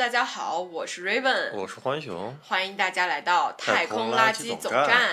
[0.00, 5.10] 大家好，我是 Raven，我是浣熊，欢迎大家来到太空垃圾总站。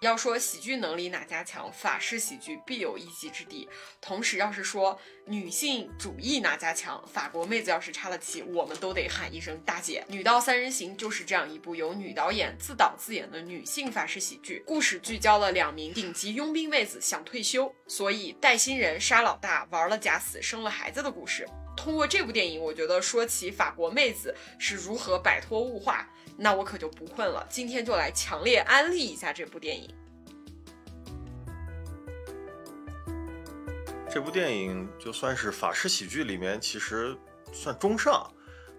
[0.00, 3.68] 要说喜剧能力哪家强，法式喜剧必有一席之地。
[4.00, 10.04] 同时，要是说女性主义哪家强，法国妹子要是插了旗，我们都得喊一声大姐。
[10.12, 14.64] 《女盗三人行》就是这样一部由女导演自导自演的女性法式喜剧。
[14.66, 21.46] 故事聚焦了两名顶级佣兵妹子想退休，所以带新人杀老大，玩了假死，生了孩子的故事。
[21.76, 26.08] 通过这部电影，我觉得说起法国妹子是如何摆脱物化。
[26.36, 29.88] 那我可就不困了，今天就来强烈安利一下这部电影。
[34.10, 37.16] 这部电影就算是法式喜剧里面，其实
[37.52, 38.30] 算中上，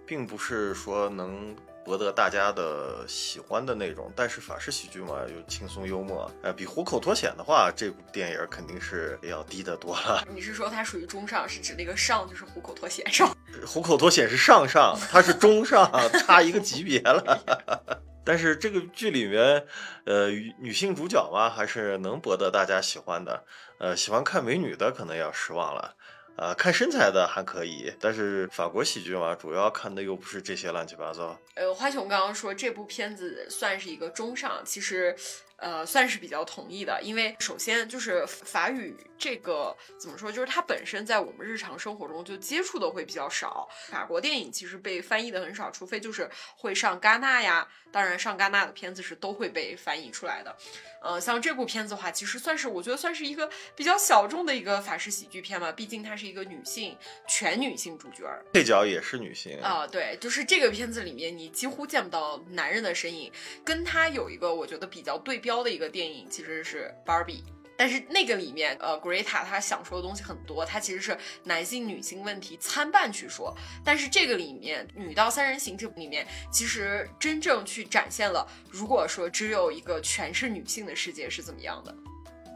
[0.05, 1.55] 并不是说能。
[1.88, 10.27] 博得大家的喜欢的那种，但是法式喜剧嘛，又轻松幽默，呃，比虎口脱险的话，这部电影肯定是要低得多了。
[10.35, 13.34] 你是说它属于中上，是指那个上就是虎口脱险上？
[13.66, 15.90] 虎口脱险是上上，它是中上，
[16.27, 18.01] 差一个级别了。
[18.26, 19.66] 但是这个剧里面，
[20.04, 20.27] 呃，
[20.60, 23.46] 女性主角嘛，还是能博得大家喜欢的。
[23.79, 25.96] 呃，喜欢看美女的可能要失望了。
[26.38, 31.38] 呃，看身材的还可以，但是法国喜剧嘛，主要看的又不是这些乱七八糟。
[31.55, 35.16] 呃，花熊刚刚说这部片子算是一个中上，其实。
[35.60, 43.68] 呃，算是比较同意的，因为首先就是法语这个怎么说，就是它本身在我们日常生活中就接触的会比较少。
[43.90, 50.55] 法国电影其实被翻译的很少，除非就是会上戛纳呀，当然上戛纳的片子是都会被翻译出来的。
[51.01, 59.88] 呃，像这部片子的话，其实算是我觉得算是一个比较小众的一个法式喜剧片嘛，毕竟它是一个女性全女性主角，配角也是女性啊。
[59.88, 63.32] 对，就是这个片子里面你几乎见不到男人的身影，
[63.63, 65.38] 跟他有一个我觉得比较对。
[65.47, 67.44] 标的一个电影其实是 Barbie，
[67.78, 73.55] 但是那个里面，呃，Greta 她想说的东西很多，她其实是男性女性问题参半去说。
[73.85, 81.95] 但是这个里面，《女盗三人行》这部里面，其实真正去展现了，如果说只有一个全是女性的世界是怎么样的。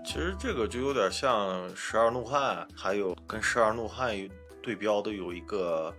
[0.04, 4.16] 其实这个就有点像《十二怒汉》，还有跟《十二怒汉》
[4.64, 5.96] 对标的有一个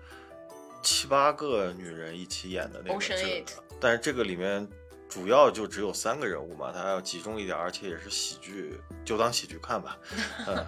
[0.82, 3.44] 七八个女人一起演的那个，
[3.80, 4.68] 但是这个里面。
[5.12, 9.98] 主要就只有三个人物嘛，它要集中一点，而且也是喜剧，就当喜剧看吧。
[10.48, 10.64] 嗯，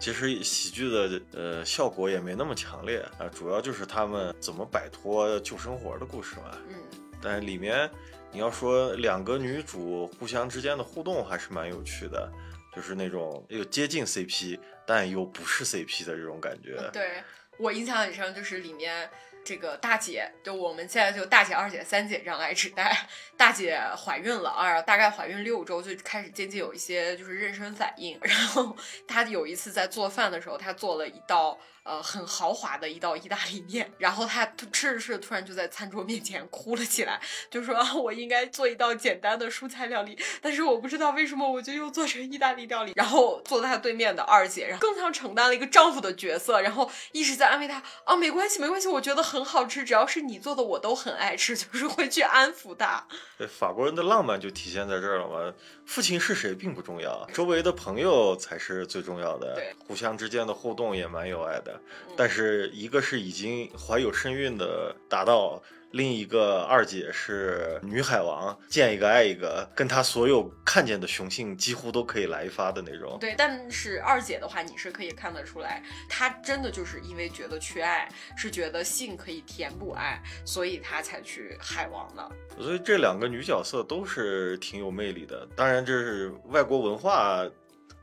[0.00, 6.58] 其实喜剧的呃效果也没那么强烈啊，主要就是他们怎么摆脱旧生活的故事嘛。
[6.68, 6.74] 嗯，
[7.22, 7.88] 但是里面
[8.32, 12.28] 你要说两个女主互相之间的互动还是蛮有趣的，
[12.74, 16.90] 就是那种又接近 CP，但又不是 CP 的这种感觉。
[16.92, 17.22] 对
[17.58, 19.08] 我印象很深，就是里面。
[19.44, 23.06] 这个大姐，就我们现在就大姐、二姐、三姐这样来指代。
[23.36, 28.18] 大姐怀孕了啊，大概怀孕六周就开始渐渐有一些就是妊娠反应。
[28.22, 31.58] 然后她有一次在做饭的时候，她做了一道。
[31.84, 42.92] 呃，很豪华的一道意大利面，然后他吃着吃着，突然就在餐桌面前哭了起来，就说我应该做一道简单的蔬菜料理，但是我不知道为什么我就又做成意大利料理。
[42.96, 53.06] 然后坐在他对面的二姐，然后更像承担了一个丈夫的角色，然后一直在安慰他啊，没关系，没关系，我觉得很好吃，只要是你做的，我都很爱吃， 就是会去安抚他。
[53.46, 55.52] 法国人的浪漫就体现在这儿了嘛，
[55.84, 61.73] 父亲是谁并不重要，周围的朋友才是最重要的，对，互相之间的互动也蛮有爱的。
[62.16, 73.16] 但是一个是已经怀有身孕的达到，另一个二姐是女海王，见一个爱一个，跟她所有看见的雄性几乎都可以来一发的那种。
[73.20, 82.28] 对，但是二姐的话，你是可以看得出来，她真的就是因为觉得缺爱，是觉得性可以填补爱，所以她才去海王的。
[82.58, 85.46] 所以这两个女角色都是挺有魅力的。
[85.54, 87.44] 当然，这是外国文化。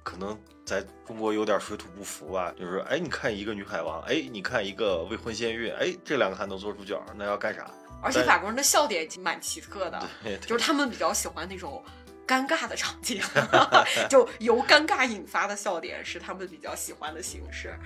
[0.04, 7.70] 可能在中国有点水土不服吧，就是哎，你看一个女海王，哎，你看一个未婚先孕，哎，这两个还能做主角，那要干啥？
[8.02, 10.10] 而且法国人的笑点蛮奇特的，
[10.46, 11.84] 就是他们比较喜欢那种
[12.26, 13.22] 尴尬的场景，
[14.10, 17.78] 就由尴尬引发的笑点是他们比较喜欢的形式。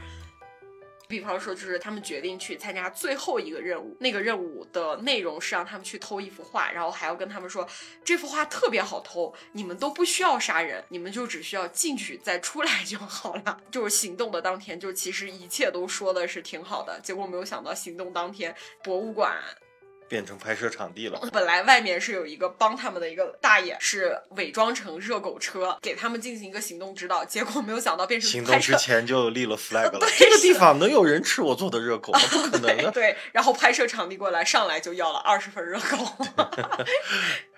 [1.07, 7.67] 比方说，就是他们决定去参加最后一个任务，那个任务的内容是让他们去偷一幅画，然后还要跟他们说
[8.03, 13.61] 这幅画特别好偷，你们都不需要杀人，你们就只需要进去再出来就好了。
[13.69, 19.37] 就是行动的当天，就其实一切都说的是挺好的，结果没有想到行动当天，博物馆。
[20.15, 21.19] 变成拍摄场地了。
[21.33, 27.25] 本来外面是有一个帮他们的一个大爷，是伪装成热狗车，给他们进行一个行动指导。
[27.25, 29.99] 结果没有想到变成行动之前就立了 flag 了。
[29.99, 32.19] 对，这个地方能有人吃我做的热狗吗？
[32.31, 32.91] 不可能的。
[32.95, 36.25] 对，然后拍摄场地过来，上来就要了二十份热狗。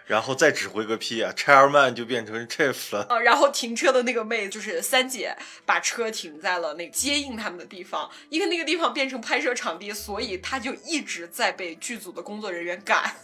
[0.07, 3.19] 然后再指挥个屁啊，chairman 就变成 chief 了啊。
[3.19, 13.15] 然后停车的那个妹就是三姐，把车停在了那接应他们的地方，因为那个地方变成拍摄场地，所以她就一直在被剧组的工作人员赶。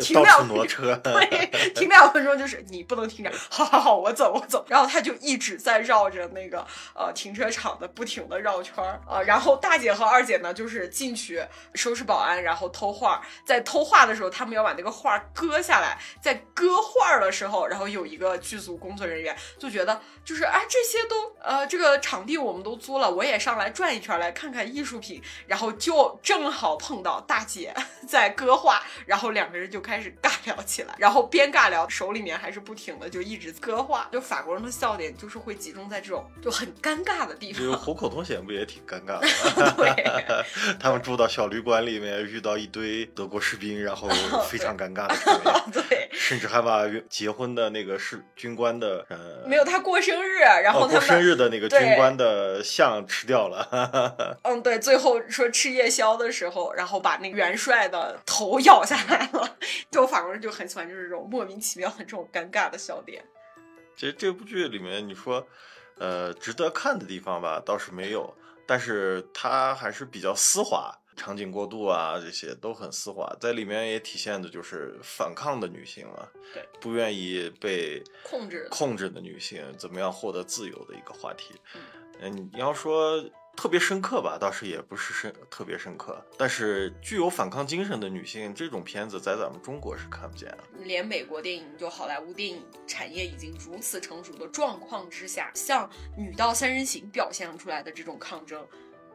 [0.00, 4.64] 停两挪车， 对，停两分钟就是你不能停这，好好好，我走我走。
[4.68, 6.64] 然后他就一直在绕着那个
[6.94, 9.20] 呃停车场的不停的绕圈儿啊。
[9.22, 11.44] 然后大姐和二姐呢，就是进去
[11.74, 13.20] 收拾保安，然后偷画。
[13.44, 15.98] 在偷画的时候，他们要把那个画割下来。
[16.22, 25.20] 在割画的时候，然后有一个剧组工作人员就觉得，就是哎，这些都呃这个场地我们都租了，我也上来转一圈来看看艺术品。
[25.48, 27.74] 然后就正好碰到大姐
[28.06, 29.47] 在割画，然后两。
[29.48, 34.06] 两个人就开始尬聊起来，然后边尬聊，手里面还是不停的就一直割画。
[34.12, 37.72] 就法国人的笑点就是会集中在这种就很尴尬的地方。
[37.72, 39.72] 虎口脱险不也挺尴尬的？
[39.74, 40.04] 对，
[40.78, 44.06] 他们住到小旅馆里面，遇到一堆德国士兵，然后
[44.50, 45.72] 非常尴尬的场面。
[45.72, 54.38] 对，甚至还把结婚的那个士军官的呃，没有他过生日，然后过生日的那个军官的像吃掉了。
[54.42, 59.37] 嗯，对，最后说吃夜宵的时候，然后把那个元帅的头咬下来了。
[59.90, 63.24] 就法国人就很喜欢就是这种莫名其妙的这种尴尬的笑点。
[63.96, 65.46] 其实这部剧里面，你说，
[65.98, 68.32] 呃，值得看的地方吧，倒是没有，
[68.66, 81.54] 但是它还是比较丝滑，场景过渡啊，这些都很丝滑，在里面也体现的就是反抗的女性啊，对，不愿意被控制控制的女性怎么样获得自由的一个话题。
[82.20, 83.24] 嗯，你要说。
[83.58, 90.58] 特别深刻吧，倒是也不是深特别深刻，但是具有反抗精神的女性，这种片子在咱们中国是看不见的。
[90.84, 98.64] 连美国电影，就好莱坞电影产业已经如此成熟的状况之下，像《女盗三人行》表现出来的这种抗争，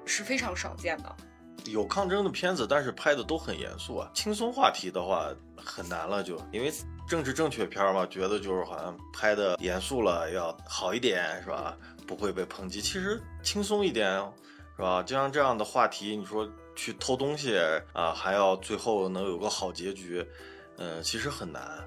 [0.04, 1.16] 是非常少见的。
[1.64, 4.12] 有抗争的片子，但是拍的都很严肃啊。
[4.14, 6.70] 轻松话题的话很难了，就因为
[7.08, 11.78] 政治正确片嘛，觉得就是好像拍的严肃了要好一点，是吧？
[12.06, 14.12] 不会被抨击，其实轻松一点，
[14.76, 15.02] 是吧？
[15.04, 17.58] 就像这样的话题，你说去偷东西
[17.94, 20.26] 啊，还要最后能有个好结局，
[20.78, 21.84] 嗯，其实很难。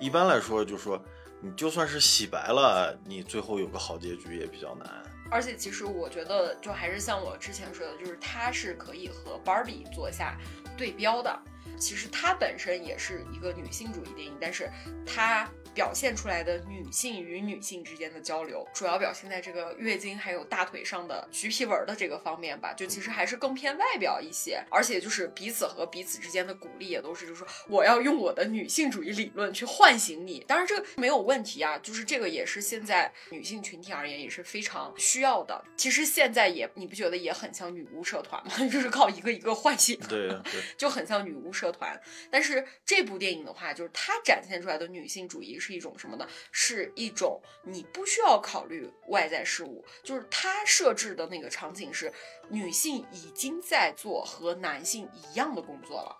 [0.00, 1.02] 一般来说，就说
[1.40, 4.88] 你就算是洗白了，你最后有个好结局也比较难。
[5.30, 10.36] 而且，其实我觉得，就还是像我之前说的，就是它是可以和 Barbie 做下
[10.76, 11.38] 对标的。
[11.78, 14.70] 其实它本身也是一个女性主义电影，但是
[15.06, 15.48] 它。
[15.72, 35.64] 表现出来的女性与女性之间的交流，主要表现在这个月经还有大腿上的橘皮纹的这个方面吧，就其实还是更偏外表一些，而且就是彼此和彼此之间的鼓励也都是，就是说我要用我的女性主义理论去唤醒你，当然这个没有问题啊，就是这个也是现在女性群体而言也是非常需要的。
[35.76, 38.52] 其实现在也你不觉得也很像女巫社团吗？
[38.66, 40.36] 就是靠一个一个唤醒，对，
[40.76, 42.00] 就很像女巫社团。
[42.30, 45.50] 但是这部电影的话，就是它展现出来的女性主义。
[45.60, 46.26] 是一种什么呢？
[46.52, 52.10] 是一种你不需要考虑外在事物，就是它设置的那个场景是
[52.48, 56.16] 女性已经在做和男性一样的工作了，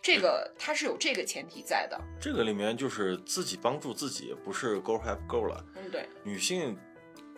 [0.00, 2.00] 这个它是有这个前提在的。
[2.18, 5.62] 这个里面就是自己帮助自己，不是 girl help girl 了。
[5.74, 6.78] 嗯，对，女性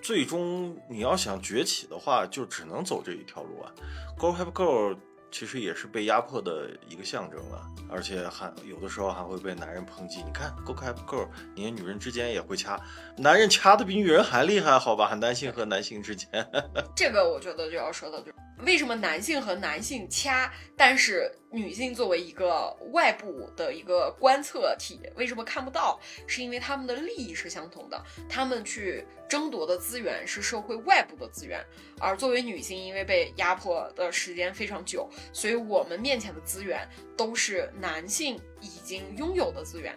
[0.00, 3.74] 最终你要想崛起的话，就只能走这一条路啊
[4.16, 4.96] ，girl help girl。
[5.34, 7.60] 其实也是被压迫的一个象征了，
[7.90, 10.22] 而且还有的时候还会被男人抨击。
[10.22, 11.26] 你看，Go Cap Girl，
[11.56, 12.80] 你看女人之间也会掐，
[13.18, 15.12] 男人掐的比女人还厉害，好吧？
[15.14, 16.28] 男性和男性之间，
[16.94, 18.30] 这个我觉得就要说到就。
[18.60, 26.00] 为什么男性和男性掐，但是女性作为一个外部的一个观测体，为什么看不到？
[26.26, 31.62] 是因为他们的利益是相同的，他们去争夺的资源是社会外部的资源，
[31.98, 39.94] 而作为女性，因为被压迫的时间非常久，所以我们面前的资源都是男性已经拥有的资源，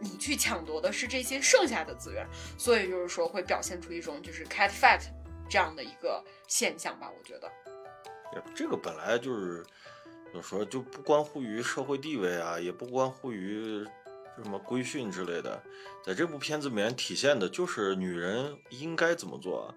[0.00, 2.26] 你去抢夺的是这些剩下的资源，
[2.58, 5.02] 所以就是说会表现出一种就是 cat fight
[5.48, 7.50] 这样的一个现象吧，我觉得。
[8.54, 9.64] 这个本来就是，
[10.26, 13.84] 怎么说就不关乎于社会地位啊，也不关乎于
[14.42, 15.62] 什么规训之类的，
[16.02, 19.74] 在这部片子里面体现的就是女人应该怎么做。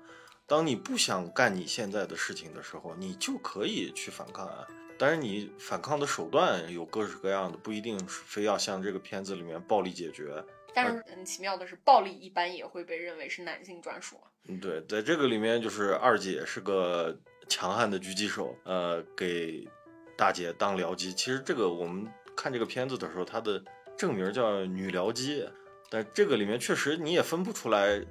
[0.47, 4.65] 当你不想干你现在的事情的时候，你就可以去反抗啊。
[4.97, 10.41] 但是你反抗的手段有各式各样的，不一定非要像这个片子里面暴力解决。
[10.73, 14.17] 但是很奇妙的是，暴力一般也会被认为是男性专属。
[14.47, 17.17] 嗯，对，在这个里面就是二姐是个。
[17.47, 19.67] 强悍的狙击手，呃，给
[20.17, 21.13] 大姐当僚机。
[21.13, 23.63] 其实这个我们看这个片子的时候，它的
[23.97, 25.47] 正名叫女僚机，
[25.89, 28.01] 但这个里面确实你也分不出来，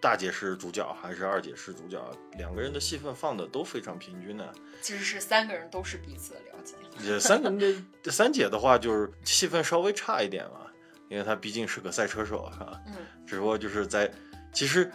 [0.00, 2.00] 大姐是主角还是二姐是主角，
[2.38, 4.52] 两个人的戏份放的都非常平均的。
[4.80, 6.74] 其实是三个人都是彼此的僚机。
[7.18, 10.66] 三个人的三姐的话，就是戏份稍微差一点嘛。
[11.08, 12.80] 因为她毕竟是个赛车手，是吧？
[12.86, 12.94] 嗯，
[13.26, 14.10] 只不过就是在
[14.50, 14.90] 其实，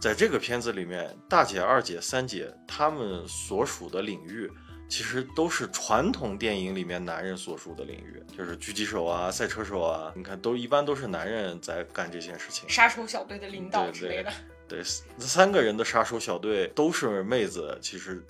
[0.00, 4.50] 在这个片子里面，大姐、二姐、三姐他们所属的领域。
[4.90, 12.66] 其实都是传统电影里面男人所属的领域，就是狙击手啊、赛车手啊，你看都一般都是男人在干这件事情。
[12.70, 14.32] 杀手小队的领导之类的，
[14.66, 14.82] 对，
[15.18, 18.24] 三个人的杀手小队都是妹子，其实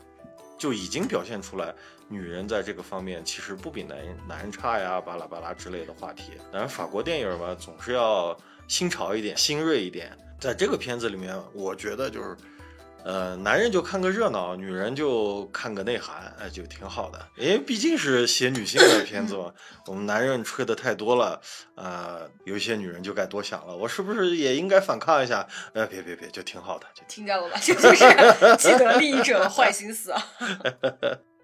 [0.59, 1.73] 就已经表现出来，
[2.09, 6.33] 女人在这个方面其实不比男人男人差呀，巴拉巴拉之类的话题。
[6.51, 10.11] 当然，法国电影吧，总是要新潮一点、新锐一点。
[10.41, 12.37] 在这个片子里面，我觉得就是。
[13.05, 17.29] 呃，男人就看个热闹，女人就看个内涵，哎，就挺好的。
[17.37, 19.51] 因为毕竟是写女性的片子嘛，
[19.87, 21.41] 我们男人吹的太多了，
[21.77, 25.47] 呃，有一些女人就该多想了，我是不是也应该反抗一下？
[25.73, 27.59] 呃，别别别，就挺好的，就听见了吧？
[27.63, 28.05] 这 就是
[28.59, 30.23] 既得利益者的坏心思啊。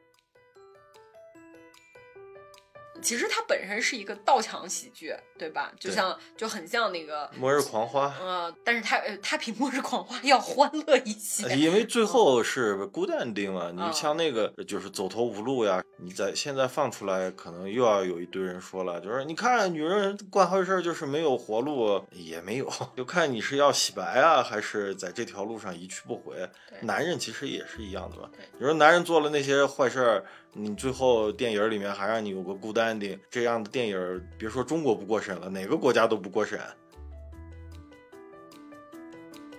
[3.05, 5.71] 其实它本身是一个盗抢喜剧，对吧？
[5.79, 8.09] 就像就很像那个《末日狂花》。
[8.21, 11.55] 嗯，但是它呃，它比《末日狂花》要欢乐一些。
[11.55, 15.85] 因为最后是孤单定嘛，你像那个就是走投无路呀。
[15.99, 26.49] 你在现在放出来，可能又要有一堆人说了，就是你看女人干坏事就是没有活路，也没有， 就看你是要洗白啊，还是在这条路上一去不回。
[26.81, 28.29] 男人其实也是一样的吧？
[28.59, 30.25] 你说男人做了那些坏事儿。
[30.57, 36.61] 你最后电影里面还让你有个孤单的这样的电影，别说中国不过审了，哪个国家都不过审。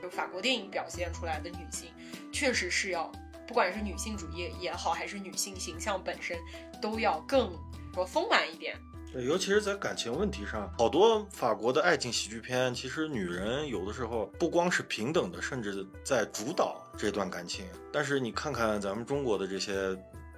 [0.02, 1.90] 就法国电影表现出来的女性，
[2.32, 3.12] 确实是要，
[3.46, 6.38] 不管是女性主义也好，还是女性形象本身，
[6.82, 7.52] 都要更
[7.94, 8.78] 说丰满一点。
[9.12, 17.66] 对，尤其是在感情问题上，好多法国的爱情喜剧片，其实女人有的时候不光是平等的，甚至在主导这段感情。
[17.92, 19.94] 但是你看看咱们中国的这些。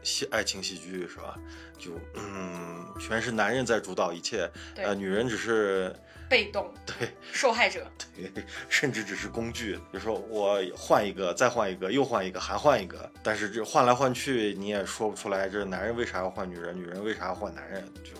[0.07, 1.37] 喜爱情喜剧是吧？
[1.77, 5.93] 就嗯，全是男人在主导一切，呃，女人只是
[6.29, 7.85] 被动，对，受害者，
[8.15, 8.31] 对，
[8.69, 9.75] 甚至只是工具。
[9.91, 17.83] 比如说我换一个，再换一个，又换一个，还换一个，但是这换来换去，你也说不出来，这男人为啥要换女人，女人为啥要换男人？
[18.01, 18.11] 就，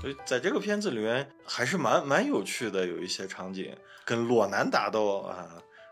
[0.00, 5.48] 所以在这个片子里面还是蛮蛮有趣的，有一些场景跟裸男打斗啊，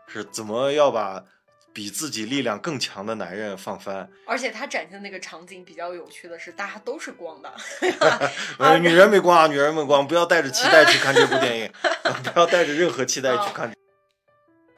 [0.07, 1.21] 是怎么要把。
[1.71, 7.53] 比自己力量更强的男人放翻，而且他展现的那个场景比较有趣的是，大家都是光的，
[8.79, 11.71] 女人没光啊，女人没光，不要带着期待去看这部电影，
[12.33, 13.71] 不要带着任何期待去看。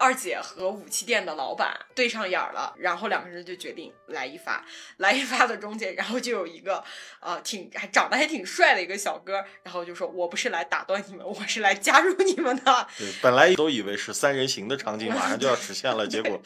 [0.01, 4.65] 二姐和武器店的老板对上眼了，然后两个人就决定来一发，
[4.97, 6.83] 来一发的中间，然后就有一个
[7.19, 16.41] 呃挺还长得还挺帅的一个小哥，然后就说：“我不是来打断你们，我是来加入你们的。”对，本来都以为是三人行的场景马上就要实现了， 结果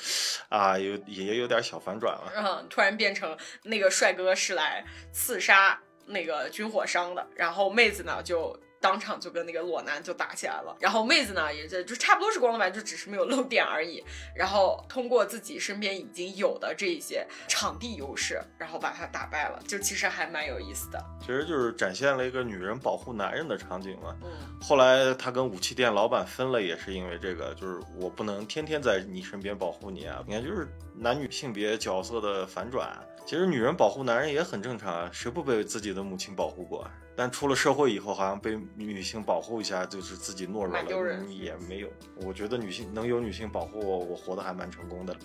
[0.50, 2.34] 啊，有也有点小反转了。
[2.36, 4.84] 嗯，突然变成那个帅哥是来
[5.14, 8.60] 刺杀那个军火商的，然后妹子呢就。
[8.86, 14.04] 当场就跟那个裸男就打起来了，然后妹子呢也就就差不多是光的吧，就只是没有露点而已。
[14.36, 21.04] 然后通过自己身边已经有的这一些场地优势，然后把他打败了，就其实还蛮有意思的。
[21.20, 24.16] 其实就是展现了一个女人保护男人的场景嘛。
[24.22, 24.30] 嗯。
[24.62, 30.24] 后来他跟武器店老板分了，也是因为这个，就是我不能天天在你身边保护你啊。
[30.28, 32.98] 你看，就是男女性别角色的反转。
[33.26, 36.88] 其实女人保护男人也很正常啊，谁不被自己的母亲保护过？
[37.16, 41.90] 但出了社会以后，好像被女性保护一下，就是自己懦弱了，也没有。
[42.18, 45.16] 我觉得女性能有女性保护我，我活得还蛮成功的。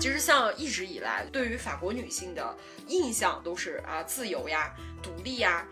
[0.00, 2.56] 其实像一直以来对于法国女性的
[2.88, 5.64] 印象都是啊，自由呀，独立呀。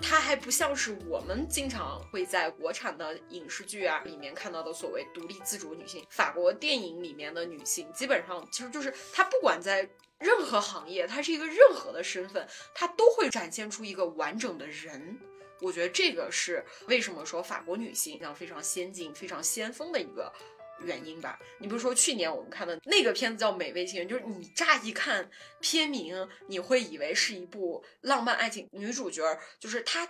[0.00, 6.04] 它还不像是我们经常会在国产的影视剧啊里面看到的所谓独立自主女性。
[6.10, 15.18] 法国电影里面的女性基本上其实就是她不管在任何行业，她是一个任何的身份，她都会展现出一个完整的人。
[15.60, 20.30] 我觉得这个是为什么说法国女性像非常先进、非常先锋的一个。
[20.80, 29.22] 原因吧，你比如说去年我们看的那个片子叫《美味情人》，就是你乍一看片名，你会以为是一部浪漫爱情，女主角
[29.58, 30.08] 就是她，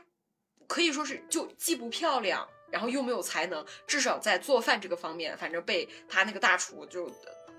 [0.66, 7.10] 可以说是就既不漂亮，然后又没有才能，至少在做饭这个方面，反正被她那个大厨就。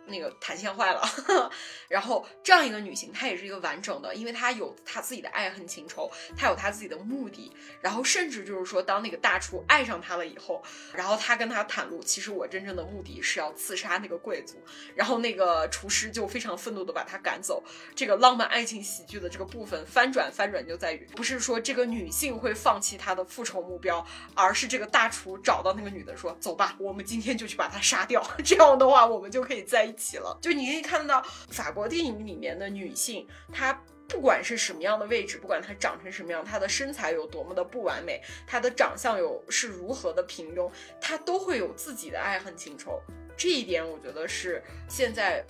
[0.07, 1.01] 那个弹线坏了，
[1.87, 14.55] 然后这样一个女性，她也是一个完整的，因为她有她自己的爱恨情仇，她有她自己的目的，然后甚至就是说，当那个大厨爱上她了以后，然后她跟他袒露，其实我真正的目的是要刺杀那个贵族，
[14.95, 17.63] 然后那个厨师就非常愤怒的把他赶走。
[17.95, 33.73] 这个浪漫爱情喜剧的这个部分翻转，翻转就在于，不是说这个女性会放弃她的复仇目标，而是这个大厨找到那个女的说，走吧，我们今天就去把她杀掉，这样的话我们就可以在起了，就你可以看到法国电影里面的女性，她
[34.07, 40.71] 不管是什么样的位置，不管她长成什么样，她的身材有多么的不完美，她的长相有是如何的平庸，
[41.01, 43.01] 她都会有自己的爱恨情仇。
[43.35, 45.43] 这一点我觉得是现在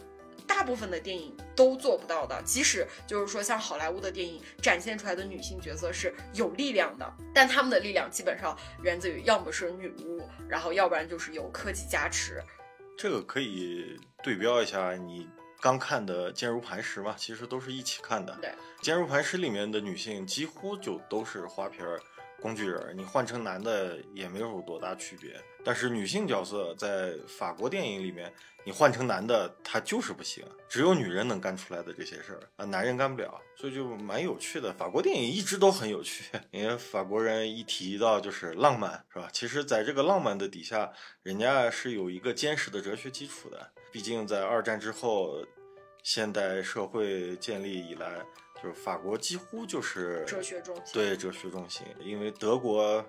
[0.47, 2.41] 大部分的电影都做不到的。
[2.43, 12.41] 即使就是说像好莱坞的电影展现出来的女性角色是有力量的，但她们的力量基本上源自于要么是女巫，然后要不然就是有科技加持。
[12.97, 15.27] 这个可以对标一下你。
[15.61, 18.37] 刚看的《坚如磐石》嘛，其实都是一起看的。
[18.39, 18.49] 对，
[18.83, 21.99] 《坚如磐石》里面的女性几乎就都是花瓶儿、
[22.45, 25.31] 工具人，你换成男的也没有多大区别。
[25.63, 28.31] 但是女性角色在法国电影里面，
[28.63, 34.71] 你换成男的，他就是不行，只有女人能干出来的这些事儿啊，男人干不了，所以就蛮有趣的。
[34.71, 39.27] 法国电影一直都很有趣， 因为法国人一提到就是浪漫，是吧？
[39.33, 43.71] 其实，在这个浪漫的底下，人家是有一个坚实的哲学基础的。
[43.91, 45.43] 毕竟在二战之后。
[46.03, 48.23] 现代社会建立以来，
[48.55, 53.05] 就是法国几乎就是哲学中心，对哲学中心，因为德国。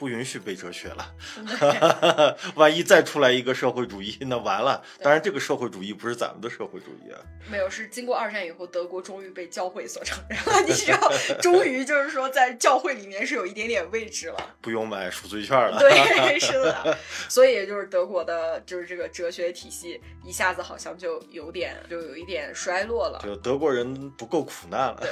[0.00, 1.14] 不允许背哲学了
[2.56, 4.82] 万一再出来一个社会主义，那完了。
[5.02, 7.20] 当然，这个社会主义不是咱们的社会主义啊。
[7.50, 10.62] 没有，是经过二战以后，德国终于被教会所承认了。
[10.66, 15.78] 你知道， 终于就是说，在教会里面是有一点点位置了，不用买赎罪券了。
[15.78, 16.96] 对，是的。
[17.28, 23.20] 所以，就是德国的，就是这个哲学体系一下子好像就有点，就有一点衰落了。
[23.22, 25.02] 就德国人不够苦难了。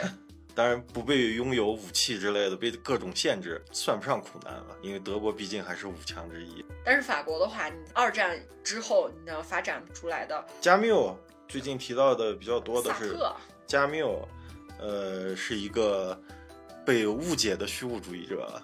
[0.58, 4.76] 当然不被拥有武器之类的，被各种限制，算不上苦难了。
[4.82, 6.64] 因为德国毕竟还是五强之一。
[6.84, 13.16] 但是法国的话，你二战之后，你的发展出来的加缪，最近提到的比较多的是
[13.68, 14.28] 加缪，
[14.80, 16.20] 呃，是一个
[16.84, 18.60] 被误解的虚无主义者。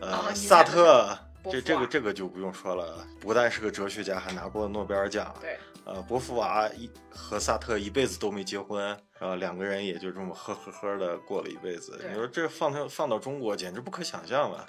[0.00, 1.14] 呃，萨特，
[1.52, 5.34] 这这个这个就不用说了，不但是个哲学家，还拿过诺贝尔奖。
[5.42, 5.58] 对。
[5.86, 12.02] 呃，波伏娃一和萨特一辈子都没结婚，呃，两个人也就这么呵呵呵的过了一辈子。
[12.08, 14.66] 你说这放到放到中国，简直不可想象了。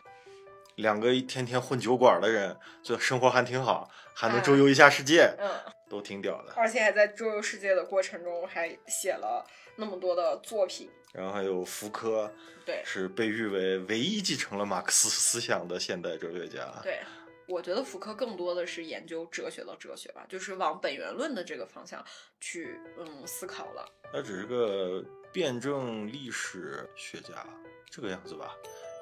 [0.76, 2.54] 两个一天天混酒馆的人，
[2.84, 5.50] 这生活还挺好，还能周游一下世界，嗯，
[5.90, 6.54] 都挺屌的。
[6.58, 9.46] 而且还在周游世界的过程中，还写了
[9.78, 10.90] 那么多的作品。
[11.14, 12.30] 然后还有福柯，
[12.66, 16.70] 对，是被誉为唯一继承了马克思思想的现代哲学家。
[16.84, 17.00] 对。
[17.48, 22.04] 我觉得福柯更多的是研究哲学的哲学吧，就是往本源论的这个方向
[22.40, 23.88] 去嗯思考了。
[24.12, 27.46] 他只是个辩证历史学家，
[27.90, 28.56] 这个样子吧。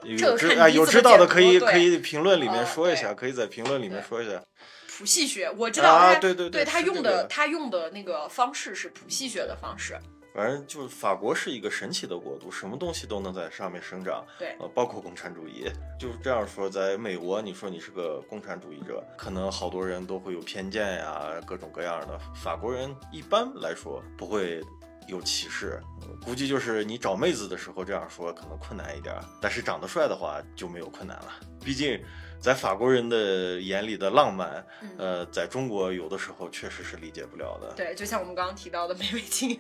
[0.03, 4.43] 有知啊有知道的可以可以评论里面说一下，可以在评论里面说一下。
[4.97, 9.97] 谱系学，我知道他对对对，他用的他用的那个方式是谱系学的方式。
[10.33, 15.65] 反正就是法国是一个神奇的国度，什么东西都能在上面生长，对，呃，包括共产主义。
[15.99, 22.19] 就是这样说，在美国，你说你是个共产主义者，可能好多人都会有偏见呀，各种各样的。
[22.35, 24.59] 法国人一般来说不会
[25.07, 25.81] 有歧视，
[26.23, 32.01] 估计就是你找妹子的时候这样说可能困难一点，但是长得帅的话就没有困难了，毕竟。
[32.43, 37.71] 在法国人的眼里的浪漫，呃，在中国有的时候确实是理解不了的。
[37.73, 39.59] 对，就像我们刚刚提到的《美味情缘》，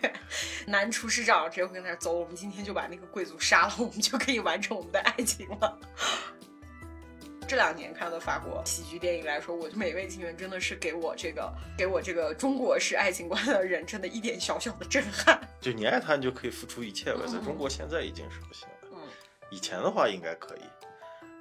[0.69, 5.79] 男厨师长直接会跟他走，我们今天就把那个贵族杀了，我们就可以完成我们的爱情了。
[7.47, 15.39] 这两年看的法国喜剧电影来说，我《美味情缘》真的是给我这个 给我这个中国式爱情观的人，真的一点小小的震撼。
[15.61, 17.19] 就你爱他，你就可以付出一切呗。
[17.27, 18.97] 在中国现在已经是不行了，嗯，
[19.49, 20.61] 以前的话应该可以。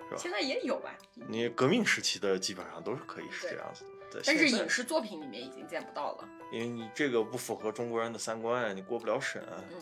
[0.08, 0.94] 是吧现在也有吧？
[1.14, 6.28] 你革命时期的基本上都是可以是这样子的，但是影视作品里面已经见不到了。
[6.52, 9.42] 因为你这个不符合中国人的三观，你过不了审。
[9.70, 9.80] 嗯，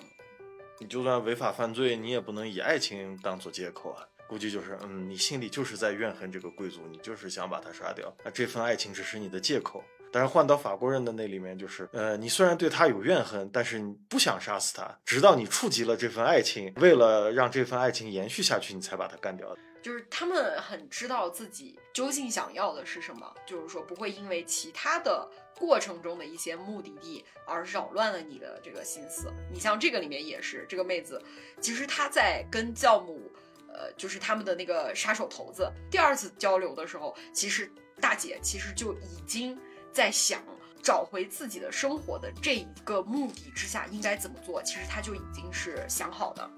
[0.79, 4.07] 你就算违法犯罪，你也不能以爱情当做借口啊。
[4.31, 8.15] 估计就是，嗯，你心里就是在怨恨这个贵族，你就是想把他杀掉。
[8.25, 9.83] 那这份爱情只是你的借口。
[10.13, 19.57] 但是换到法国人的那里面，就是，呃，你虽然对他有怨恨，但是你不想杀死他，直到你触及了这份爱情，为了让这份爱情延续下去，你才把他干掉。
[19.83, 29.33] 就是他们很知道自己究竟想要的是什么，就是说不会因为其他的过程中的一些目的地而扰乱了你的这个心思。
[29.51, 31.23] 你像这个里面也是，这个妹子
[31.61, 33.31] 其实她在跟教母，
[33.73, 39.59] 呃，就是他们的那个杀手头子第二次交流的时候，其实大姐其实就已经
[39.93, 40.43] 在想
[40.83, 46.51] 找回自己的生活的这一个目的之下应该怎么做，其实她就已经是想好的。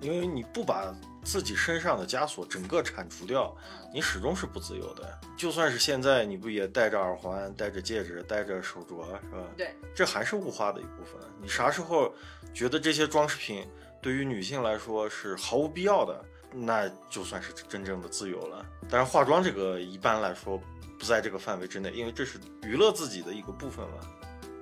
[0.00, 3.56] 因为你不把自己身上的枷锁整个铲除掉，
[3.94, 5.18] 你始终是不自由的。
[5.38, 9.38] 就算是现在，你不也戴着耳环、戴着戒指、戴着手镯，是吧？
[9.56, 11.18] 对，这还是物化的一部分。
[11.40, 12.14] 你啥时候
[12.52, 13.66] 觉得这些装饰品
[14.02, 16.22] 对于女性来说是毫无必要的，
[16.58, 18.64] 那就算是真正的自由了。
[18.88, 20.60] 但是化妆这个一般来说
[20.98, 23.98] 不在这个范围之内，因为这是娱乐自己的一个部分嘛。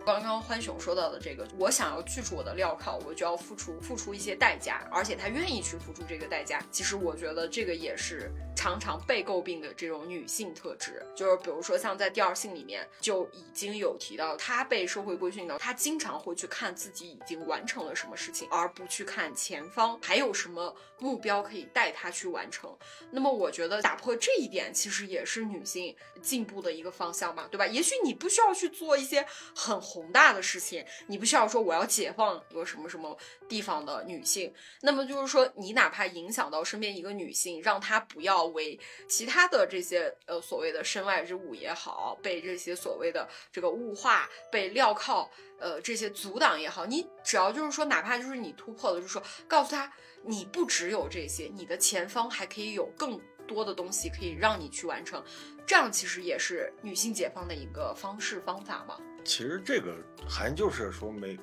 [0.05, 6.63] 刚刚欢熊说到的这个，我想要拒绝我的镣铐，我就要付出付出一些代价，而且他愿意去付出这个代价。
[6.71, 22.71] 其实我觉得这个也是常常被诟病的这种女性特质，就是比如说像在第二性里面就已经有提到，她被社会规训的，她经常会去看自己已经完成了什么事情，而不去看前方还有什么目标可以带她去完成。
[23.11, 27.67] 那么我觉得打破这一点，其实也是女性进步的一个方向吧，对吧？
[27.67, 29.25] 也许你不需要去做一些
[29.57, 29.81] 很。
[29.95, 33.17] 宏大的事情，你不需要说我要解放一个什么什么
[33.49, 34.53] 地方的女性，
[34.83, 38.77] 那么就是说，你哪怕影响到身边一个女性，让她不要为
[39.09, 45.31] 其他的这些呃所谓的身外之物也好，被这些所谓的这个物化、被镣铐
[45.61, 49.93] 呃这些阻挡也好，你只要就是说，哪怕就是你突破了，就是说告诉她，
[50.25, 55.23] 你不只有这些，你的前方还可以有更多的东西可以让你去完成，
[55.65, 58.99] 这样其实也是女性解放的一个方式方法嘛。
[59.25, 59.95] 其实这个
[60.29, 61.39] 还就是说，每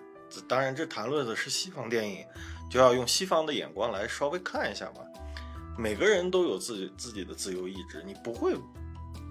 [0.47, 2.25] 当然这谈论的是西方电影，
[2.69, 5.01] 就要用西方的眼光来稍微看一下嘛。
[5.77, 8.55] 每个人都有自己自己的自由意志，你不会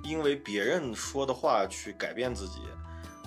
[0.02, 2.60] 因为别人说的话去改变自己。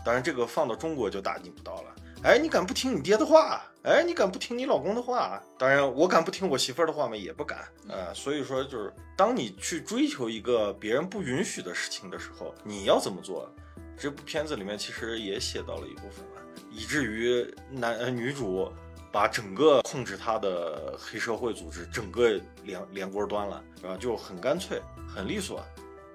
[0.06, 1.96] 当然这个放到中国就打击不到了。
[2.24, 3.62] 哎，你敢不听你爹的话？
[3.84, 5.42] 哎，你敢不听你老公的话？
[5.58, 7.16] 当然我敢不听我媳妇儿的话吗？
[7.16, 7.68] 也不敢。
[7.88, 13.50] 呃，所以说就是当你去追求一个别人不允许的事情的时候，你要怎么做？
[13.98, 18.72] 这部片子里面其实也写到了一部分了，以至于男呃女主
[19.12, 23.98] 把整个控制她的黑社会组织整个连连锅端了，然后？
[23.98, 25.64] 就很干脆，很利索。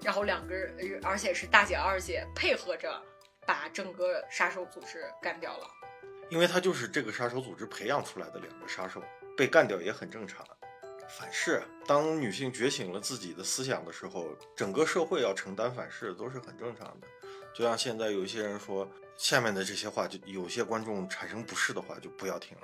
[0.03, 3.01] 然后两个人，而且是大姐二姐配合着
[3.47, 5.67] 把整个杀手组织干掉了。
[6.31, 9.03] 因为他就是这个杀手组织培养出来的两个杀手，
[9.37, 10.47] 被干掉也很正常。
[11.09, 17.07] 反噬，当女性觉醒了自己的思想的时候，整个社会要承担反噬都是很正常的。
[17.59, 22.63] 就像现在有一些人说下面的这些话，就有些观众产生不适的话，就不要听了。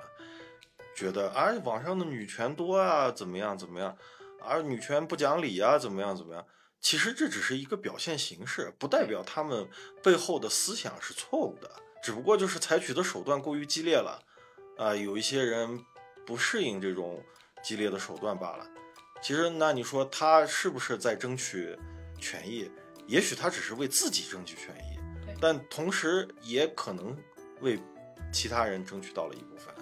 [0.95, 3.97] 觉得啊，网上的女权多啊，怎么样怎么样，
[4.39, 6.45] 而女权不讲理啊，怎么样怎么样。
[6.79, 9.67] 其实这只是一个表现形式，不代表他们
[10.01, 11.69] 背后的思想是错误的，
[12.01, 14.23] 只不过就是采取的手段过于激烈了，
[14.77, 15.83] 啊，有一些人
[16.25, 17.21] 不适应这种
[17.61, 18.65] 激烈的手段罢了。
[19.21, 21.77] 其实那你说他是不是在争取
[22.17, 22.71] 权益？
[23.07, 24.99] 也许他只是为自己争取权益，
[25.39, 27.15] 但同时也可能
[27.61, 27.79] 为
[28.31, 29.73] 其他人争取到了一部分。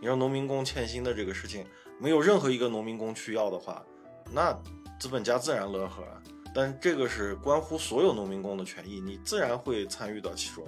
[0.00, 1.66] 你让农民工欠薪的这个事情，
[1.98, 3.84] 没有任何一个农民工去要的话，
[4.30, 4.52] 那
[4.98, 6.02] 资本家自然乐呵。
[6.54, 10.64] 但这个是关乎所有农民工的权益，你自然会参与到其中。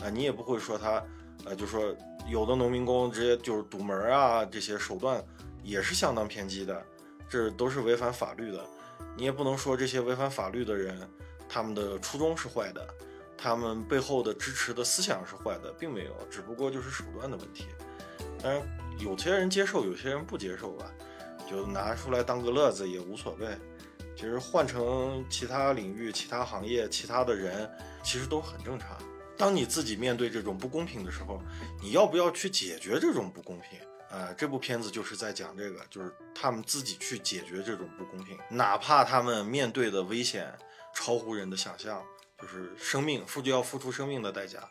[0.00, 1.04] 啊，你也不会说他，
[1.44, 1.94] 呃，就说
[2.26, 5.22] 有的农民工直接就是堵门啊，这些手段
[5.62, 6.82] 也是相当偏激的，
[7.28, 8.64] 这都是违反法律的。
[9.16, 10.96] 你也不能说这些违反法律的人。
[11.48, 12.86] 他们的初衷是坏的，
[13.36, 17.66] 他们背后的支持的思想是坏的，并没有，只不过就是手段的问题。
[18.42, 18.62] 当然，
[18.98, 20.90] 有些人接受，有些人不接受吧，
[21.48, 23.48] 就拿出来当个乐子也无所谓。
[24.14, 27.70] 其实换成其他领域、其他行业、其他的人，
[28.02, 28.98] 其实都很正常。
[29.36, 31.40] 当你自己面对这种不公平的时候，
[31.80, 33.78] 你要不要去解决这种不公平？
[34.10, 40.52] 啊，这部片子就是在讲这个，就是他们自己去解决这种不公平，哪怕他们面对的危险。
[40.94, 42.04] 超乎人的想象，
[42.40, 44.68] 就是生命付就要付出生命的代价，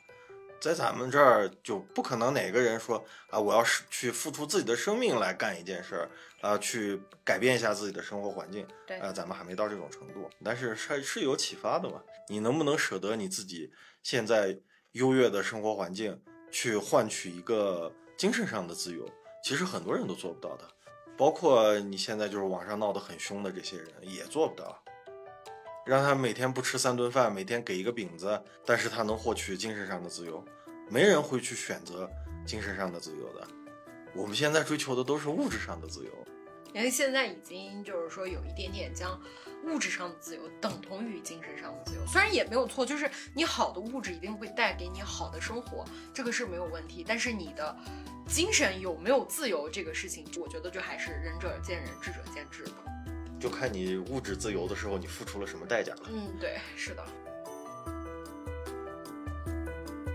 [0.59, 6.09] 在咱们这儿就不可能哪个人说啊，我要是去付出自己的生命来干一件事儿
[6.41, 8.67] 啊，去改变一下自己的生活环境。
[8.85, 12.01] 对，啊，咱们还没到这种程度，但是是是有启发的嘛。
[12.29, 13.71] 你能不能舍得你自己
[14.03, 14.59] 现在
[14.91, 19.07] 优越的生活环境，去换取一个精神上的自由？
[19.43, 20.67] 其实很多人都做不到的，
[21.15, 24.83] 包括你现在就是网上闹得很凶的这些人也做不到。
[25.87, 30.43] 让他每天不吃三顿饭，每天给一个饼子，但是他能获取精神上的自由，
[30.89, 32.09] 没人会去选择
[32.45, 33.47] 精神上的自由的。
[34.13, 36.11] 我们现在追求的都是物质上的自由，
[36.73, 39.17] 因为现在已经就是说有一点点将
[39.63, 47.73] 物质上的自由等同于精神上的自由，虽然也没有错，就是你好的物质一定会带给你好的生活，这个是没有问题，但是你的
[48.27, 52.96] 精神有没有自由这个事情，我觉得就还是仁者见仁，智者见智的。
[53.39, 56.01] 就看你物质自由的时候，你付出了什么代价了。
[56.09, 57.03] 嗯，对，是的。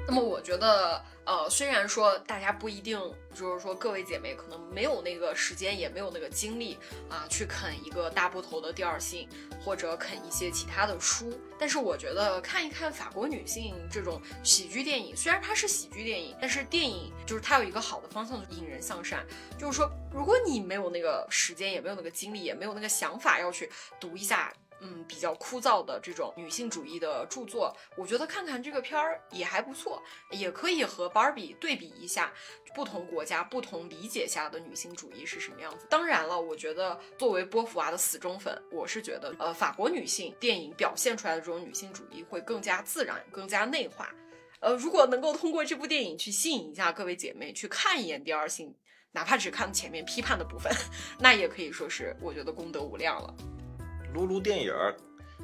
[0.07, 1.03] 那么我觉得。
[1.25, 2.99] 呃，虽然说大家不一定，
[3.33, 6.77] 就是说各位姐妹可能没有那个时间，也没有那个精力
[7.09, 9.29] 啊，去啃一个大部头的第二性，
[9.65, 11.39] 或者啃一些其他的书。
[11.59, 19.25] 但是我觉得看一看法国女性这种喜剧电影，虽然它是喜剧电影，但是电影就是它有一个好的方向，引人向善。
[19.57, 24.53] 就是说，如果你没有那个时间，也没有那个精力，也没有那个想法要去读一下。
[24.83, 32.33] 嗯比较枯燥的这种女性主义的著作，我觉得看看这个片儿也还不错，也可以和芭比对比一下，
[32.75, 35.87] 不同国家不同理解下的女性主义是什么样子。
[35.89, 44.13] 当然了，我觉得作为波伏娃的死忠粉，我是觉得呃法国女性电影表现出来的这种女性主义会更加自然、更加内化。
[44.61, 48.69] 呃，如果能够通过这部电影去吸引一下各位姐妹去看一眼《第二性》，
[49.11, 50.73] 哪怕只看前面批判的部分，
[51.19, 53.35] 那也可以说是我觉得功德无量了。
[54.13, 54.95] 撸撸电影儿，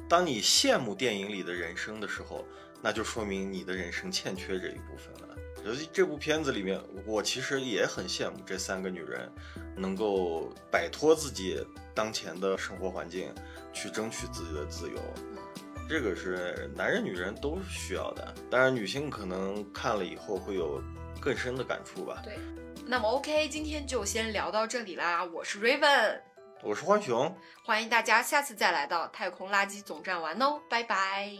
[0.07, 2.45] 当你羡慕电影里的人生的时候，
[2.81, 5.35] 那就说明你的人生欠缺这一部分了。
[5.65, 9.29] 尤其这部片子里面，我其实也很羡慕这三个女人，
[9.75, 11.61] 能够摆脱自己
[11.93, 13.33] 当前的生活环境，
[13.73, 14.97] 去争取自己的自由。
[15.89, 20.81] 这个是男人女人都是需要的，当然女性可能看了以后会有
[21.19, 22.21] 更深的感触吧。
[22.23, 22.37] 对，
[22.85, 25.25] 那么 OK，今天就先聊到这里啦。
[25.25, 26.21] 我是 Raven，
[26.61, 27.33] 我是浣熊，
[27.65, 31.31] 欢迎大家下次再来到太空垃圾总站玩哦，拜拜。